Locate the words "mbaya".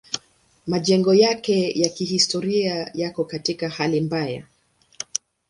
4.01-4.43